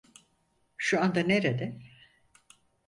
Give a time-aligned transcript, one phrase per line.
[0.77, 1.79] Şu anda nerede?